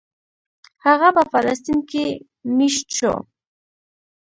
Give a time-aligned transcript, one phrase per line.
[0.85, 2.05] هغه په فلسطین کې
[2.57, 3.13] مېشت شو.